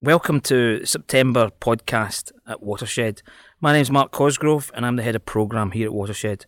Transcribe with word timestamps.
Welcome 0.00 0.42
to 0.42 0.86
September 0.86 1.50
podcast 1.60 2.30
at 2.46 2.62
Watershed. 2.62 3.20
My 3.60 3.72
name's 3.72 3.90
Mark 3.90 4.12
Cosgrove 4.12 4.70
and 4.72 4.86
I'm 4.86 4.94
the 4.94 5.02
head 5.02 5.16
of 5.16 5.26
programme 5.26 5.72
here 5.72 5.88
at 5.88 5.92
Watershed. 5.92 6.46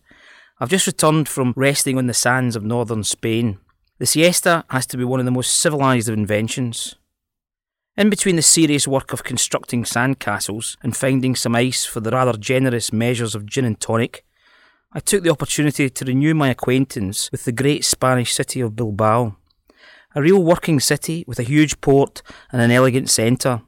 I've 0.61 0.69
just 0.69 0.87
returned 0.87 1.27
from 1.27 1.53
resting 1.57 1.97
on 1.97 2.07
the 2.07 2.13
sands 2.13 2.55
of 2.55 2.63
northern 2.63 3.03
Spain. 3.03 3.59
The 3.99 4.05
siesta 4.05 4.63
has 4.69 4.85
to 4.85 4.97
be 4.97 5.03
one 5.03 5.19
of 5.19 5.25
the 5.25 5.33
most 5.33 5.59
civilised 5.59 6.07
of 6.07 6.13
inventions. 6.13 6.95
In 7.97 8.09
between 8.09 8.37
the 8.37 8.41
serious 8.41 8.87
work 8.87 9.11
of 9.11 9.25
constructing 9.25 9.83
sandcastles 9.83 10.77
and 10.81 10.95
finding 10.95 11.35
some 11.35 11.53
ice 11.53 11.83
for 11.83 11.99
the 11.99 12.11
rather 12.11 12.37
generous 12.37 12.93
measures 12.93 13.35
of 13.35 13.45
gin 13.45 13.65
and 13.65 13.77
tonic, 13.81 14.23
I 14.93 15.01
took 15.01 15.23
the 15.23 15.29
opportunity 15.29 15.89
to 15.89 16.05
renew 16.05 16.33
my 16.33 16.51
acquaintance 16.51 17.29
with 17.33 17.43
the 17.43 17.51
great 17.51 17.83
Spanish 17.83 18.33
city 18.33 18.61
of 18.61 18.77
Bilbao 18.77 19.35
a 20.15 20.21
real 20.21 20.43
working 20.43 20.79
city 20.79 21.23
with 21.27 21.39
a 21.39 21.43
huge 21.43 21.79
port 21.81 22.21
and 22.51 22.61
an 22.61 22.71
elegant 22.71 23.09
centre. 23.09 23.61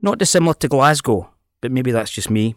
Not 0.00 0.18
dissimilar 0.18 0.54
to 0.54 0.68
Glasgow, 0.68 1.30
but 1.60 1.72
maybe 1.72 1.90
that's 1.90 2.10
just 2.10 2.30
me. 2.30 2.54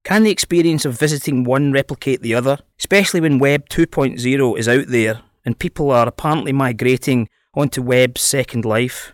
Can 0.04 0.24
the 0.24 0.30
experience 0.30 0.84
of 0.84 0.98
visiting 0.98 1.44
one 1.44 1.72
replicate 1.72 2.22
the 2.22 2.34
other, 2.34 2.58
especially 2.78 3.20
when 3.20 3.38
Web 3.38 3.68
2.0 3.68 4.58
is 4.58 4.68
out 4.68 4.86
there 4.88 5.20
and 5.44 5.58
people 5.58 5.90
are 5.90 6.08
apparently 6.08 6.52
migrating 6.52 7.28
onto 7.54 7.82
Web's 7.82 8.22
second 8.22 8.64
life? 8.64 9.12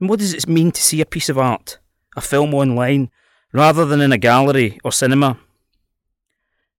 And 0.00 0.08
what 0.08 0.18
does 0.18 0.32
it 0.32 0.48
mean 0.48 0.72
to 0.72 0.82
see 0.82 1.00
a 1.00 1.06
piece 1.06 1.28
of 1.28 1.38
art, 1.38 1.78
a 2.16 2.20
film 2.20 2.54
online, 2.54 3.10
rather 3.52 3.84
than 3.84 4.00
in 4.00 4.12
a 4.12 4.18
gallery 4.18 4.78
or 4.82 4.92
cinema? 4.92 5.38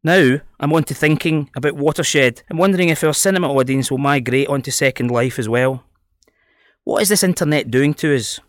Now, 0.03 0.39
I'm 0.59 0.73
on 0.73 0.85
to 0.85 0.93
thinking 0.93 1.49
about 1.55 1.75
Watershed 1.75 2.41
and 2.49 2.57
wondering 2.57 2.89
if 2.89 3.03
our 3.03 3.13
cinema 3.13 3.51
audience 3.51 3.91
will 3.91 3.97
migrate 3.97 4.47
onto 4.47 4.71
Second 4.71 5.11
Life 5.11 5.37
as 5.37 5.49
well. 5.49 5.83
What 6.85 7.01
is 7.01 7.09
this 7.09 7.23
internet 7.23 7.69
doing 7.69 7.93
to 7.95 8.15
us? 8.15 8.39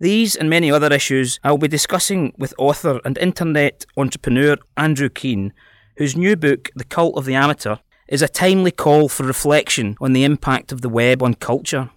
These 0.00 0.36
and 0.36 0.48
many 0.48 0.70
other 0.70 0.92
issues 0.92 1.40
I 1.42 1.50
will 1.50 1.58
be 1.58 1.66
discussing 1.66 2.32
with 2.38 2.54
author 2.56 3.00
and 3.04 3.18
internet 3.18 3.84
entrepreneur 3.96 4.56
Andrew 4.76 5.08
Keen, 5.08 5.52
whose 5.96 6.16
new 6.16 6.36
book, 6.36 6.70
The 6.76 6.84
Cult 6.84 7.16
of 7.16 7.24
the 7.24 7.34
Amateur, 7.34 7.76
is 8.06 8.22
a 8.22 8.28
timely 8.28 8.70
call 8.70 9.08
for 9.08 9.24
reflection 9.24 9.96
on 10.00 10.12
the 10.12 10.22
impact 10.22 10.70
of 10.70 10.82
the 10.82 10.88
web 10.88 11.20
on 11.20 11.34
culture. 11.34 11.90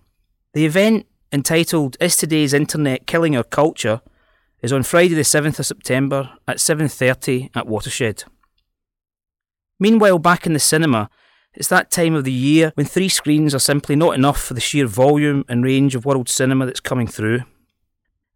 The 0.54 0.66
event, 0.66 1.06
entitled 1.32 1.96
Is 2.00 2.16
Today's 2.16 2.54
Internet 2.56 3.06
Killing 3.06 3.38
Our 3.38 3.44
Culture, 3.44 4.02
is 4.64 4.74
on 4.74 4.82
Friday 4.82 5.14
the 5.14 5.22
7th 5.22 5.60
of 5.60 5.68
September 5.68 6.32
at 6.48 6.60
7:30 6.60 7.52
at 7.56 7.68
Watershed. 7.68 8.24
Meanwhile, 9.80 10.18
back 10.18 10.48
in 10.48 10.54
the 10.54 10.60
cinema, 10.60 11.08
it's 11.54 11.68
that 11.68 11.92
time 11.92 12.16
of 12.16 12.24
the 12.24 12.32
year 12.32 12.72
when 12.74 12.88
three 12.88 13.10
screens 13.10 13.54
are 13.54 13.60
simply 13.60 13.96
not 13.96 14.16
enough 14.16 14.42
for 14.42 14.56
the 14.56 14.60
sheer 14.60 14.88
volume 14.88 15.46
and 15.48 15.64
range 15.64 15.94
of 15.94 16.04
world 16.04 16.30
cinema 16.30 16.66
that's 16.66 16.80
coming 16.80 17.06
through. 17.08 17.42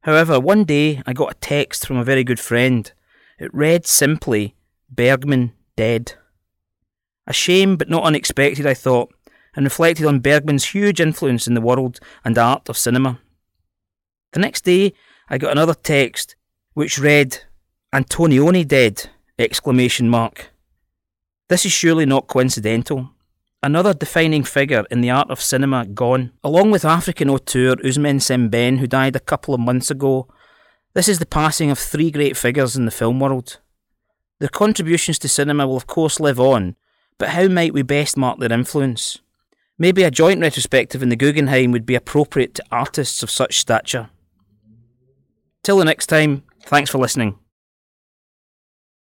However, 0.00 0.40
one 0.40 0.64
day 0.64 1.00
I 1.06 1.12
got 1.12 1.30
a 1.30 1.38
text 1.38 1.86
from 1.86 1.96
a 1.96 2.02
very 2.02 2.24
good 2.24 2.40
friend. 2.40 2.90
It 3.38 3.54
read 3.54 3.86
simply, 3.86 4.56
Bergman 4.90 5.52
dead. 5.76 6.14
A 7.24 7.32
shame, 7.32 7.76
but 7.76 7.88
not 7.88 8.02
unexpected, 8.02 8.66
I 8.66 8.74
thought, 8.74 9.14
and 9.54 9.64
reflected 9.64 10.06
on 10.06 10.18
Bergman's 10.18 10.70
huge 10.70 11.00
influence 11.00 11.46
in 11.46 11.54
the 11.54 11.60
world 11.60 12.00
and 12.24 12.36
art 12.36 12.68
of 12.68 12.76
cinema. 12.76 13.20
The 14.32 14.40
next 14.40 14.62
day, 14.64 14.92
I 15.28 15.38
got 15.38 15.52
another 15.52 15.74
text 15.74 16.34
which 16.74 16.98
read, 16.98 17.44
Antonioni 17.94 18.66
dead! 18.66 19.08
Exclamation 19.38 20.08
mark. 20.08 20.50
This 21.48 21.64
is 21.64 21.70
surely 21.70 22.06
not 22.06 22.26
coincidental. 22.26 23.12
Another 23.64 23.94
defining 23.94 24.42
figure 24.42 24.84
in 24.90 25.02
the 25.02 25.10
art 25.10 25.30
of 25.30 25.40
cinema 25.40 25.86
gone. 25.86 26.32
Along 26.42 26.72
with 26.72 26.84
African 26.84 27.30
auteur 27.30 27.76
Ousmane 27.76 28.20
Sembène, 28.20 28.78
who 28.78 28.88
died 28.88 29.14
a 29.14 29.20
couple 29.20 29.54
of 29.54 29.60
months 29.60 29.88
ago, 29.88 30.26
this 30.94 31.08
is 31.08 31.20
the 31.20 31.26
passing 31.26 31.70
of 31.70 31.78
three 31.78 32.10
great 32.10 32.36
figures 32.36 32.74
in 32.74 32.86
the 32.86 32.90
film 32.90 33.20
world. 33.20 33.60
Their 34.40 34.48
contributions 34.48 35.18
to 35.20 35.28
cinema 35.28 35.68
will 35.68 35.76
of 35.76 35.86
course 35.86 36.18
live 36.18 36.40
on, 36.40 36.74
but 37.18 37.30
how 37.30 37.46
might 37.46 37.72
we 37.72 37.82
best 37.82 38.16
mark 38.16 38.40
their 38.40 38.52
influence? 38.52 39.20
Maybe 39.78 40.02
a 40.02 40.10
joint 40.10 40.40
retrospective 40.40 41.00
in 41.00 41.08
the 41.08 41.16
Guggenheim 41.16 41.70
would 41.70 41.86
be 41.86 41.94
appropriate 41.94 42.54
to 42.56 42.64
artists 42.72 43.22
of 43.22 43.30
such 43.30 43.60
stature. 43.60 44.10
Till 45.62 45.78
the 45.78 45.84
next 45.84 46.08
time, 46.08 46.42
thanks 46.64 46.90
for 46.90 46.98
listening. 46.98 47.38